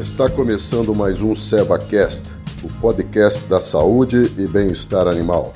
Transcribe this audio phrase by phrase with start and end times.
[0.00, 2.30] Está começando mais um SevaCast,
[2.64, 5.52] o podcast da saúde e bem-estar animal.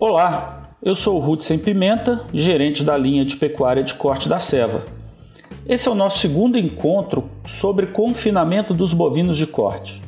[0.00, 4.86] Olá, eu sou o Sem Pimenta, gerente da linha de pecuária de corte da Seva.
[5.66, 10.07] Esse é o nosso segundo encontro sobre confinamento dos bovinos de corte.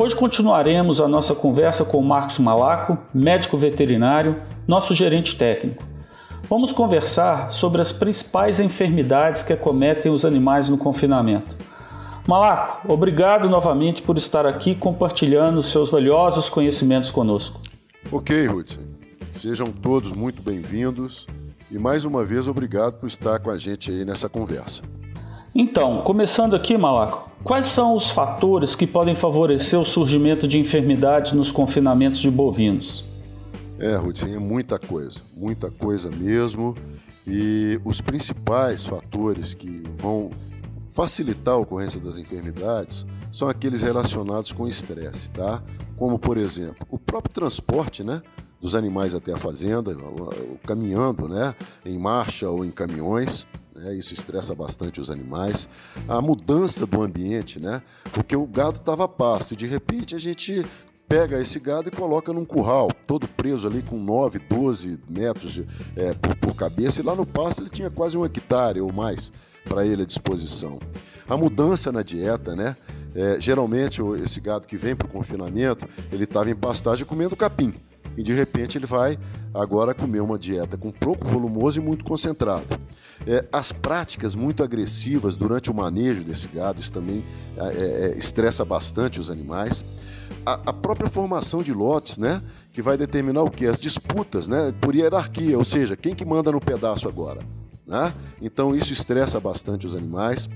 [0.00, 4.34] Hoje continuaremos a nossa conversa com o Marcos Malaco, médico veterinário,
[4.66, 5.84] nosso gerente técnico.
[6.44, 11.54] Vamos conversar sobre as principais enfermidades que acometem os animais no confinamento.
[12.26, 17.60] Malaco, obrigado novamente por estar aqui compartilhando seus valiosos conhecimentos conosco.
[18.10, 18.80] Ok, Hudson.
[19.34, 21.26] Sejam todos muito bem-vindos
[21.70, 24.80] e mais uma vez obrigado por estar com a gente aí nessa conversa.
[25.54, 31.32] Então, começando aqui, Malaco, quais são os fatores que podem favorecer o surgimento de enfermidades
[31.32, 33.04] nos confinamentos de bovinos?
[33.78, 36.76] É, Ruth, é muita coisa, muita coisa mesmo.
[37.26, 40.30] E os principais fatores que vão
[40.92, 45.62] facilitar a ocorrência das enfermidades são aqueles relacionados com estresse, tá?
[45.96, 48.22] Como, por exemplo, o próprio transporte, né?
[48.60, 49.96] Dos animais até a fazenda,
[50.66, 51.54] caminhando, né?
[51.86, 53.46] Em marcha ou em caminhões
[53.80, 53.94] né?
[53.94, 55.68] isso estressa bastante os animais.
[56.08, 57.82] A mudança do ambiente, né?
[58.12, 60.64] porque o gado estava pasto e de repente a gente
[61.08, 65.66] pega esse gado e coloca num curral, todo preso ali com 9, 12 metros de,
[65.96, 69.32] é, por, por, cabeça, e lá no pasto ele tinha quase um hectare ou mais
[69.64, 70.78] para ele à disposição.
[71.28, 72.76] A mudança na dieta, né?
[73.12, 77.74] É, geralmente esse gado que vem para o confinamento, ele estava em pastagem comendo capim
[78.16, 79.18] e de repente ele vai
[79.54, 82.78] agora comer uma dieta com pouco volumoso e muito concentrada.
[83.26, 87.24] É, as práticas muito agressivas durante o manejo desse gado, isso também
[87.56, 89.84] é, é, é, estressa bastante os animais.
[90.46, 93.66] A, a, própria formação de lotes, né, que vai determinar o que?
[93.66, 97.40] As disputas, né, por hierarquia, ou seja, quem que manda no pedaço agora?
[97.86, 98.12] Né?
[98.40, 100.48] Então isso estressa bastante os animais.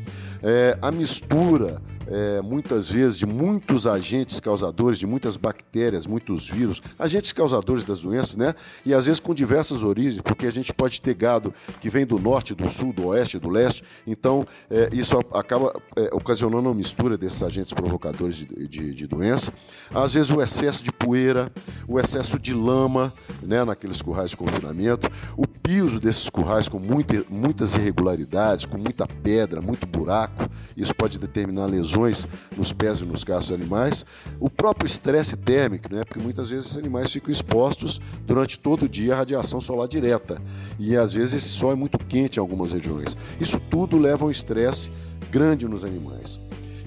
[0.42, 6.82] É, a mistura é, muitas vezes de muitos agentes causadores, de muitas bactérias, muitos vírus,
[6.98, 8.54] agentes causadores das doenças, né?
[8.84, 12.19] E às vezes com diversas origens, porque a gente pode ter gado que vem do
[12.19, 13.82] norte, do sul, do oeste, do leste.
[14.06, 19.53] Então, é, isso acaba é, ocasionando uma mistura desses agentes provocadores de, de, de, doença.
[19.94, 21.50] Às vezes o excesso de poeira,
[21.88, 23.65] o excesso de lama, né?
[23.65, 29.60] Naqueles currais de confinamento, o piso desses currais com muita, muitas irregularidades, com muita pedra,
[29.60, 30.48] muito buraco.
[30.76, 34.05] Isso pode determinar lesões lesões nos pés e nos gastos dos animais,
[34.41, 36.03] o próprio estresse térmico, né?
[36.05, 40.41] porque muitas vezes esses animais ficam expostos durante todo o dia à radiação solar direta
[40.78, 43.16] e às vezes esse sol é muito quente em algumas regiões.
[43.41, 44.91] Isso tudo leva a um estresse
[45.31, 46.41] grande nos animais.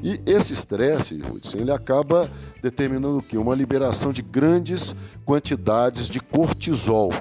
[0.03, 2.29] E esse estresse, Hudson, ele acaba
[2.61, 3.37] determinando o quê?
[3.37, 7.11] Uma liberação de grandes quantidades de cortisol.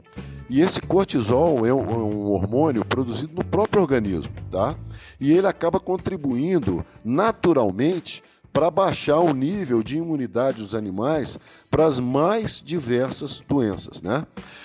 [0.49, 4.77] E esse cortisol é um, é um, hormônio produzido no próprio organismo, tá?
[5.21, 11.39] E ele acaba contribuindo naturalmente para baixar o nível de imunidade dos animais
[11.71, 14.25] para as mais diversas doenças, né?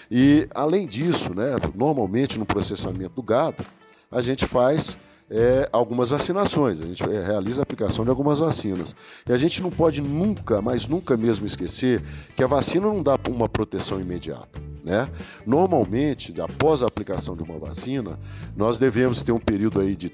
[0.10, 3.66] E além disso, né, normalmente no processamento do gado,
[4.10, 4.98] a gente faz
[5.30, 8.96] é, algumas vacinações, a gente realiza a aplicação de algumas vacinas.
[9.28, 12.02] E a gente não pode nunca, mas nunca mesmo esquecer
[12.36, 14.71] que a vacina não dá uma proteção imediata.
[14.84, 15.08] Né?
[15.46, 18.18] Normalmente, após a aplicação de uma vacina,
[18.56, 20.12] nós devemos ter um período aí de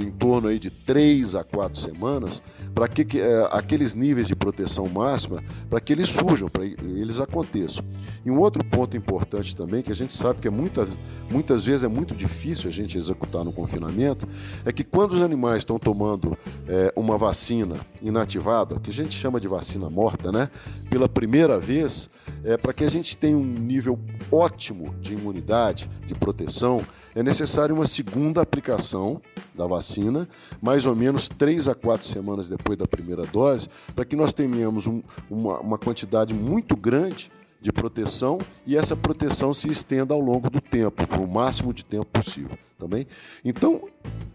[0.00, 2.40] em torno aí de 3 a 4 semanas
[2.74, 7.20] para que, que é, aqueles níveis de proteção máxima para que eles surjam, para eles
[7.20, 7.84] aconteçam.
[8.24, 10.96] E um outro ponto importante também, que a gente sabe que é muitas,
[11.30, 14.28] muitas vezes é muito difícil a gente executar no confinamento,
[14.64, 16.36] é que quando os animais estão tomando
[16.68, 20.48] é, uma vacina inativada, que a gente chama de vacina morta, né?
[20.88, 22.08] pela primeira vez,
[22.44, 23.98] é, para que a gente tenha um nível
[24.30, 26.80] ótimo de imunidade, de proteção,
[27.14, 29.20] é necessário uma segunda aplicação
[29.54, 30.28] da vacina,
[30.60, 34.86] mais ou menos três a quatro semanas depois da primeira dose, para que nós tenhamos
[34.86, 37.30] um, uma, uma quantidade muito grande
[37.64, 41.82] de proteção e essa proteção se estenda ao longo do tempo, por o máximo de
[41.82, 42.58] tempo possível.
[42.78, 43.04] Também.
[43.04, 43.10] Tá
[43.42, 43.88] então,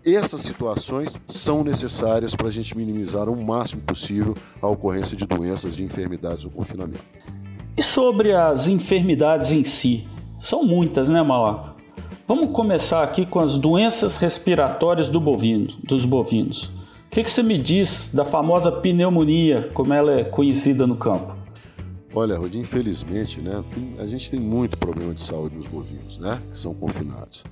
[0.04, 5.76] essas situações são necessárias para a gente minimizar o máximo possível a ocorrência de doenças,
[5.76, 7.04] de enfermidades no confinamento.
[7.80, 10.06] E sobre as enfermidades em si?
[10.38, 11.82] São muitas, né, Malaco?
[12.28, 16.64] Vamos começar aqui com as doenças respiratórias do bovino, dos bovinos.
[16.64, 21.38] O que, que você me diz da famosa pneumonia, como ela é conhecida no campo?
[22.14, 23.64] Olha, Rodi, infelizmente, né,
[23.98, 27.46] a gente tem muito problema de saúde nos bovinos, né, que são confinados.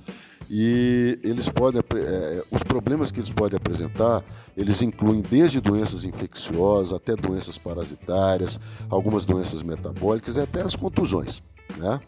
[0.50, 4.24] E eles podem, é, os problemas que eles podem apresentar,
[4.56, 8.58] eles incluem desde doenças infecciosas até doenças parasitárias,
[8.88, 11.42] algumas doenças metabólicas e até as contusões,
[11.76, 12.00] né?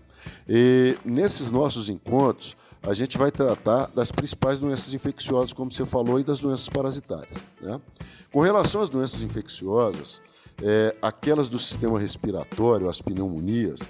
[0.49, 6.19] E nesses nossos encontros, a gente vai tratar das principais doenças infecciosas, como você falou,
[6.19, 7.39] e das doenças parasitárias.
[7.61, 7.81] Né?
[8.33, 10.21] Com relação às doenças infecciosas,
[10.63, 13.81] é, aquelas do sistema respiratório, as pneumonias,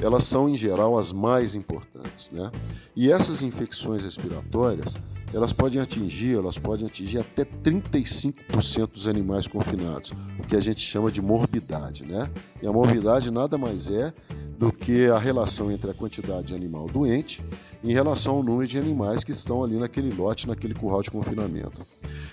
[0.00, 2.50] elas são em geral as mais importantes, né?
[2.94, 4.96] E essas infecções respiratórias,
[5.36, 10.80] elas podem atingir, elas podem atingir até 35% dos animais confinados, o que a gente
[10.80, 12.30] chama de morbidade, né?
[12.62, 14.14] E a morbidade nada mais é
[14.58, 17.44] do que a relação entre a quantidade de animal doente
[17.84, 21.82] em relação ao número de animais que estão ali naquele lote, naquele curral de confinamento.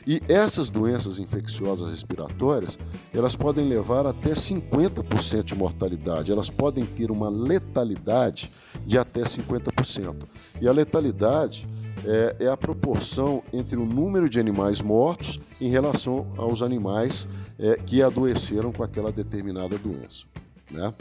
[0.07, 2.79] E essas doenças infecciosas respiratórias,
[3.13, 8.49] elas podem levar até 50% de mortalidade, elas podem ter uma letalidade
[8.87, 10.23] de até 50%.
[10.61, 11.67] E a letalidade
[12.05, 17.27] é, é, a proporção entre o número de animais mortos em relação aos animais
[17.57, 20.25] é, que adoeceram com aquela determinada doença.
[20.69, 20.93] Né?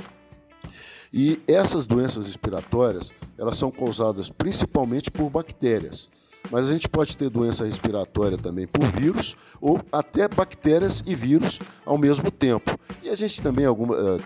[1.12, 6.08] E essas doenças respiratórias, elas são causadas principalmente por bactérias.
[6.50, 11.58] Mas a gente pode ter doença respiratória também por vírus ou até bactérias e vírus
[11.86, 12.78] ao mesmo tempo.
[13.02, 13.70] E a gente também eh,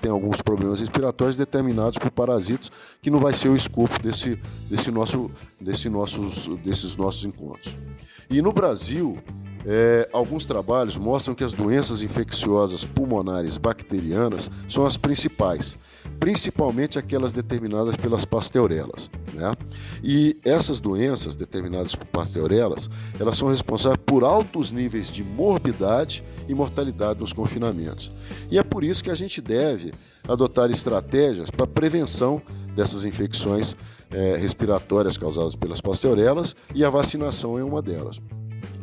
[0.00, 2.70] tem alguns problemas respiratórios determinados por parasitas,
[3.00, 5.30] que não vai ser o escopo desse, desse nosso,
[5.60, 7.76] desse nossos, desses nossos encontros.
[8.28, 9.18] E no Brasil,
[9.64, 15.76] é, alguns trabalhos mostram que as doenças infecciosas pulmonares bacterianas são as principais,
[16.18, 19.10] principalmente aquelas determinadas pelas pasteurelas.
[19.32, 19.52] Né?
[20.02, 26.54] E essas doenças determinadas por pasteurelas, elas são responsáveis por altos níveis de morbidade e
[26.54, 28.10] mortalidade nos confinamentos.
[28.50, 29.92] E é por isso que a gente deve
[30.26, 32.42] adotar estratégias para prevenção
[32.74, 33.76] dessas infecções
[34.10, 38.20] é, respiratórias causadas pelas pasteurelas e a vacinação é uma delas.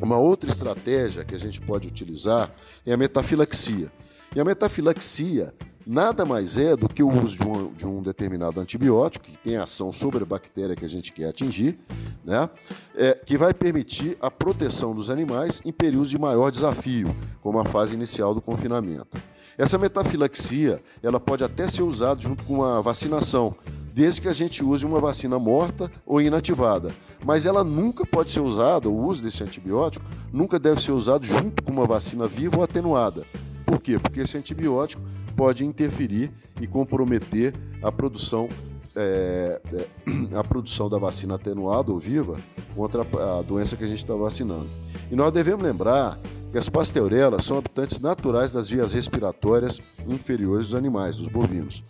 [0.01, 2.50] Uma outra estratégia que a gente pode utilizar
[2.85, 3.91] é a metafilaxia.
[4.35, 5.53] E a metafilaxia
[5.85, 9.57] nada mais é do que o uso de um, de um, determinado antibiótico que tem
[9.57, 11.77] ação sobre a bactéria que a gente quer atingir,
[12.24, 12.50] né?
[12.95, 17.65] É, que vai permitir a proteção dos animais em períodos de maior desafio, como a
[17.65, 19.18] fase inicial do confinamento.
[19.57, 23.56] Essa metafilaxia ela pode até ser usada junto com a vacinação,
[23.94, 26.91] desde que a gente use uma vacina morta ou inativada.
[27.24, 31.62] Mas ela nunca pode ser usada, o uso desse antibiótico nunca deve ser usado junto
[31.63, 33.25] com uma vacina viva ou atenuada.
[33.65, 34.00] Por quê?
[34.00, 35.01] Porque esse antibiótico
[35.35, 36.31] pode interferir
[36.62, 38.47] e comprometer a produção
[38.95, 39.88] é, é,
[40.38, 42.38] a produção da vacina atenuada ou viva
[42.75, 44.68] contra a doença que a gente está vacinando.
[45.12, 46.19] E nós devemos lembrar
[46.51, 51.83] que as pasteurelas são habitantes naturais das vias respiratórias inferiores dos animais, dos bovinos.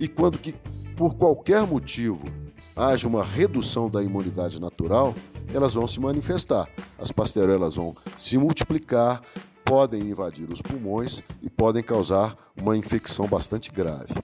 [0.00, 0.54] E quando que
[0.96, 2.26] por qualquer motivo
[2.74, 5.14] haja uma redução da imunidade natural,
[5.52, 6.68] elas vão se manifestar.
[6.98, 9.22] As pasteurelas vão se multiplicar,
[9.66, 14.14] podem invadir os pulmões e podem causar uma infecção bastante grave.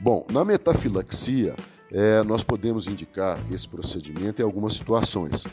[0.00, 1.56] Bom, na metafilaxia,
[1.90, 5.44] é, nós podemos indicar esse procedimento em algumas situações,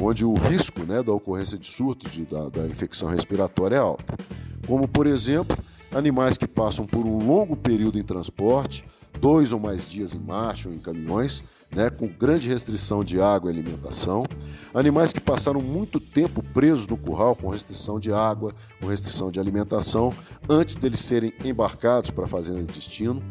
[0.00, 4.04] onde o risco né, da ocorrência de surto de, da, da infecção respiratória é alto.
[4.66, 5.56] Como, por exemplo,
[5.94, 8.84] animais que passam por um longo período em transporte,
[9.20, 11.42] dois ou mais dias em marcha ou em caminhões,
[11.74, 14.24] né, com grande restrição de água e alimentação.
[14.74, 19.40] Animais que passaram muito tempo presos no curral, com restrição de água, com restrição de
[19.40, 20.12] alimentação,
[20.48, 23.22] antes deles serem embarcados para a fazenda de destino.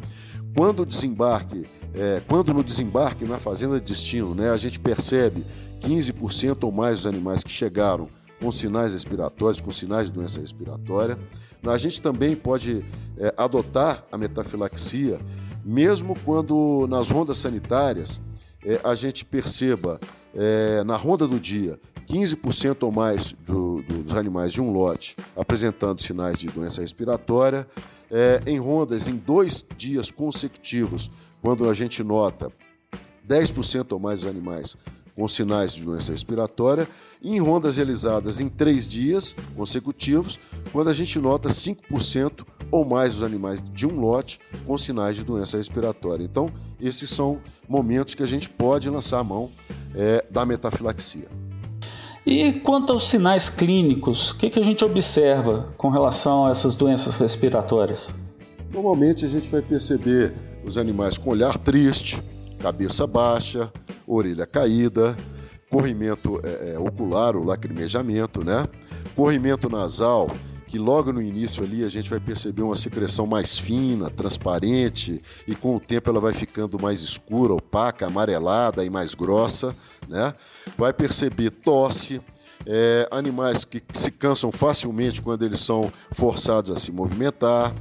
[0.55, 5.45] Quando desembarque, é, quando no desembarque na fazenda de destino, né, a gente percebe
[5.81, 8.07] 15% ou mais dos animais que chegaram
[8.39, 11.17] com sinais respiratórios, com sinais de doença respiratória.
[11.65, 12.85] A gente também pode
[13.17, 15.19] é, adotar a metafilaxia
[15.65, 18.21] mesmo quando nas rondas sanitárias
[18.63, 19.99] é, a gente perceba
[20.35, 25.15] é, na ronda do dia 15% ou mais do, do, dos animais de um lote
[25.35, 27.67] apresentando sinais de doença respiratória,
[28.11, 31.09] é, em rondas em dois dias consecutivos,
[31.41, 32.51] quando a gente nota
[33.27, 34.77] 10% ou mais dos animais
[35.15, 36.87] com sinais de doença respiratória,
[37.33, 40.37] em rondas realizadas em três dias consecutivos,
[40.71, 45.23] quando a gente nota 5% ou mais dos animais de um lote com sinais de
[45.23, 46.23] doença respiratória.
[46.23, 49.49] Então, esses são momentos que a gente pode lançar a mão
[49.95, 51.27] é, da metafilaxia.
[52.25, 56.73] E quanto aos sinais clínicos, o que, que a gente observa com relação a essas
[56.75, 58.13] doenças respiratórias?
[58.73, 62.21] Normalmente a gente vai perceber os animais com olhar triste,
[62.59, 63.71] cabeça baixa,
[64.07, 65.15] orelha caída,
[65.69, 68.67] corrimento é, é, ocular, o lacrimejamento, né?
[69.15, 70.29] Corrimento nasal,
[70.67, 75.55] que logo no início ali a gente vai perceber uma secreção mais fina, transparente, e
[75.55, 79.75] com o tempo ela vai ficando mais escura, opaca, amarelada e mais grossa,
[80.07, 80.33] né?
[80.77, 82.21] Vai perceber tosse,
[82.65, 87.73] é, animais que se cansam facilmente quando eles são forçados a se movimentar,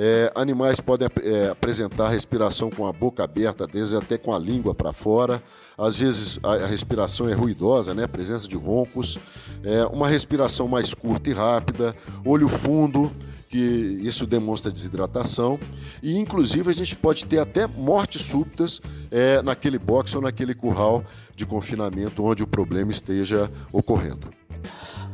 [0.00, 4.38] É, animais podem é, apresentar respiração com a boca aberta, às vezes até com a
[4.38, 5.42] língua para fora.
[5.78, 8.06] Às vezes a, respiração é ruidosa, né?
[8.08, 9.16] presença de roncos.
[9.62, 11.94] É, uma respiração mais curta e rápida,
[12.24, 13.10] olho fundo,
[13.48, 15.58] que isso demonstra desidratação.
[16.02, 18.80] E inclusive a gente pode ter até mortes súbitas
[19.10, 21.04] é, naquele box ou naquele curral
[21.36, 24.28] de confinamento onde o problema esteja ocorrendo.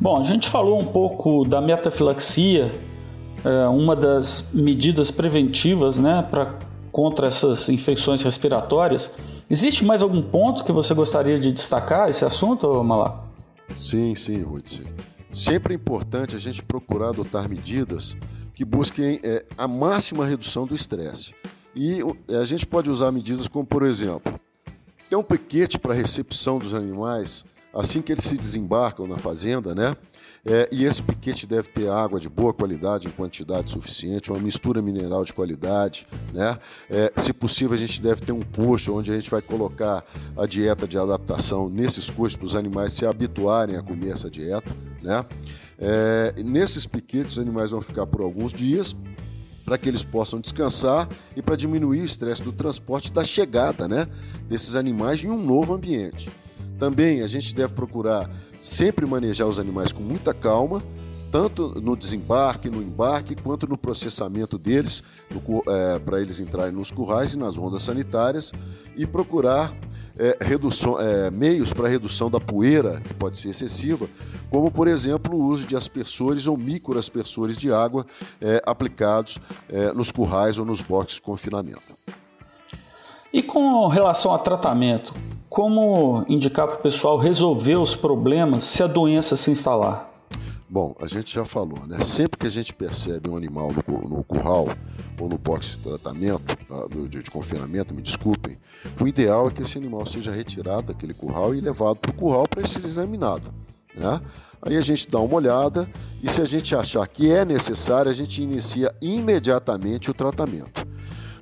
[0.01, 2.75] Bom, a gente falou um pouco da metafilaxia
[3.45, 6.59] é, uma das medidas preventivas né, pra,
[6.91, 9.15] contra essas infecções respiratórias.
[9.49, 13.25] Existe mais algum ponto que você gostaria de destacar esse assunto, Malá?
[13.77, 14.81] Sim, sim, Ruth.
[15.33, 18.17] Sempre é importante a gente procurar adotar medidas
[18.55, 21.35] que busquem é, a máxima redução do estresse.
[21.75, 22.01] E
[22.41, 24.33] a gente pode usar medidas como, por exemplo,
[25.11, 29.97] ter um piquete para recepção dos animais assim que eles se desembarcam na fazenda, né?
[30.47, 34.83] É, e esse piquete deve ter água de boa qualidade, em quantidade suficiente, uma mistura
[34.83, 36.07] mineral de qualidade.
[36.33, 36.59] Né?
[36.91, 40.05] É, se possível, a gente deve ter um coxo onde a gente vai colocar
[40.37, 44.71] a dieta de adaptação nesses coxos para os animais se habituarem a comer essa dieta.
[45.03, 45.25] Né?
[45.79, 48.95] É, nesses piquetes, os animais vão ficar por alguns dias
[49.65, 54.07] para que eles possam descansar e para diminuir o estresse do transporte da chegada né,
[54.47, 56.31] desses animais em um novo ambiente.
[56.85, 58.29] Também a gente deve procurar
[58.61, 60.83] sempre manejar os animais com muita calma,
[61.33, 65.03] tanto no desembarque, no embarque, quanto no processamento deles,
[65.67, 68.53] é, para eles entrarem nos currais e nas rondas sanitárias,
[68.95, 69.75] e procurar
[70.19, 74.07] é, redução, é, meios para redução da poeira, que pode ser excessiva,
[74.51, 78.05] como, por exemplo, o uso de aspersores ou microaspersores de água
[78.43, 79.39] é, aplicados
[79.71, 81.81] é, nos currais ou nos boxes de confinamento.
[83.33, 85.13] E com relação a tratamento,
[85.55, 90.11] como indicar para o pessoal resolver os problemas se a doença se instalar?
[90.69, 92.01] Bom, a gente já falou, né?
[92.01, 94.67] Sempre que a gente percebe um animal no, no curral
[95.17, 98.59] ou no box de tratamento, ah, de, de confinamento, me desculpem,
[99.01, 102.49] o ideal é que esse animal seja retirado daquele curral e levado para o curral
[102.49, 103.55] para ser examinado.
[103.95, 104.21] Né?
[104.61, 105.89] Aí a gente dá uma olhada
[106.21, 110.85] e se a gente achar que é necessário, a gente inicia imediatamente o tratamento.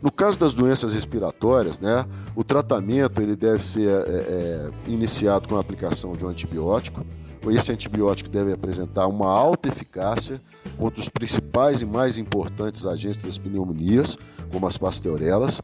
[0.02, 2.04] No caso das doenças respiratórias, né,
[2.34, 7.06] o tratamento ele deve ser é, é, iniciado com a aplicação de um antibiótico.
[7.46, 10.40] Esse antibiótico deve apresentar uma alta eficácia
[10.76, 14.18] contra os principais e mais importantes agentes das pneumonias,
[14.50, 15.60] como as pasteurelas.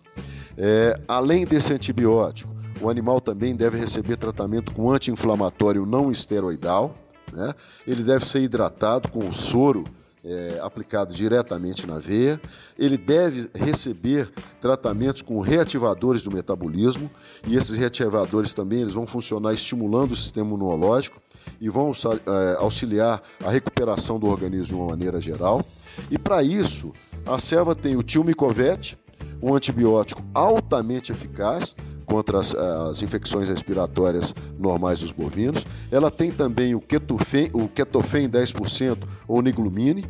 [0.56, 6.94] É, além desse antibiótico, o animal também deve receber tratamento com anti-inflamatório não esteroidal.
[7.32, 7.52] Né?
[7.86, 9.84] Ele deve ser hidratado com o soro
[10.24, 12.40] é, aplicado diretamente na veia.
[12.78, 17.10] Ele deve receber tratamentos com reativadores do metabolismo
[17.46, 21.20] e esses reativadores também eles vão funcionar estimulando o sistema imunológico
[21.60, 25.64] e vão é, auxiliar a recuperação do organismo de uma maneira geral.
[26.10, 26.92] E para isso,
[27.26, 28.98] a selva tem o tilmicovete,
[29.42, 31.74] um antibiótico altamente eficaz,
[32.08, 35.64] contra as, as, infecções respiratórias normais dos bovinos.
[35.90, 40.04] Ela tem também o Ketofen, o Ketofen 10% ou Niglumine.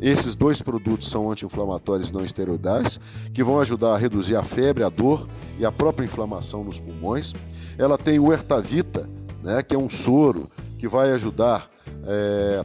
[0.00, 2.98] Esses dois produtos são anti-inflamatórios não esteroidais
[3.32, 5.28] que vão ajudar a reduzir a febre, a dor
[5.58, 7.32] e a própria inflamação nos pulmões.
[7.78, 9.08] Ela tem o Ertavita,
[9.42, 11.70] né, que é um soro que vai ajudar
[12.04, 12.64] é,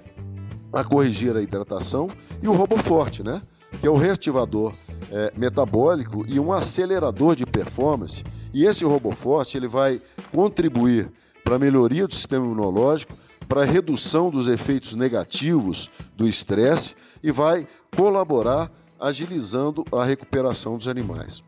[0.73, 2.09] a corrigir a hidratação,
[2.41, 3.41] e o Roboforte, né,
[3.79, 4.73] que é o reativador
[5.11, 8.23] é, metabólico e um acelerador de performance
[8.53, 11.11] e esse robô forte ele vai contribuir
[11.43, 13.13] para a melhoria do sistema imunológico,
[13.47, 20.87] para a redução dos efeitos negativos do estresse e vai colaborar agilizando a recuperação dos
[20.87, 21.43] animais.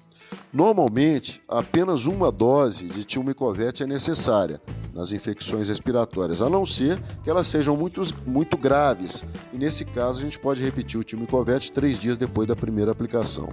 [0.52, 4.60] Normalmente, apenas uma dose de tilmicovete é necessária
[4.94, 9.24] nas infecções respiratórias, a não ser que elas sejam muito, muito graves.
[9.54, 13.50] E nesse caso, a gente pode repetir o tilmicovete três dias depois da primeira aplicação.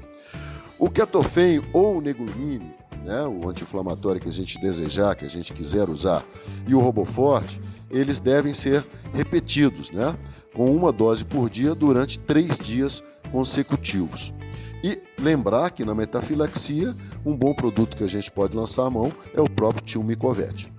[0.79, 2.75] O ketofen ou o negumine
[3.07, 6.25] né, o anti-inflamatório que a gente desejar, que a gente quiser usar,
[6.67, 8.85] e o Roboforte, eles devem ser
[9.15, 10.15] repetidos, né,
[10.57, 14.33] com uma dose por dia durante três dias consecutivos.
[14.83, 16.95] E lembrar que na metafilaxia,
[17.25, 20.73] um bom produto que a gente pode lançar à mão é o próprio Tilmicovete.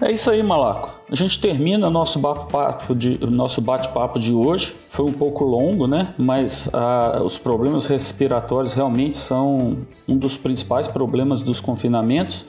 [0.00, 0.90] É isso aí, Malaco.
[1.10, 4.74] A gente termina nosso bate-papo de, nosso bate-papo de hoje.
[4.88, 6.12] Foi um pouco longo, né?
[6.18, 12.44] Mas ah, os problemas respiratórios realmente são um dos principais problemas dos confinamentos.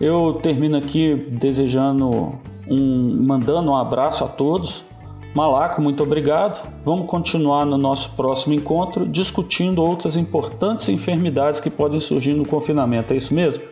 [0.00, 2.34] Eu termino aqui desejando
[2.68, 4.84] um, mandando um abraço a todos.
[5.36, 6.66] Malaco, muito obrigado.
[6.82, 13.12] Vamos continuar no nosso próximo encontro discutindo outras importantes enfermidades que podem surgir no confinamento.
[13.12, 13.62] É isso mesmo?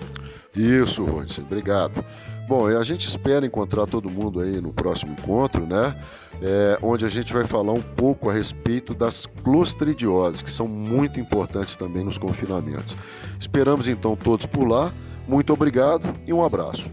[0.55, 1.27] Isso, Rony.
[1.39, 2.05] Obrigado.
[2.47, 5.97] Bom, a gente espera encontrar todo mundo aí no próximo encontro, né?
[6.43, 11.19] É, onde a gente vai falar um pouco a respeito das clostridioses, que são muito
[11.19, 12.95] importantes também nos confinamentos.
[13.41, 14.93] Esperamos então todos por lá.
[15.27, 16.91] Muito obrigado e um abraço.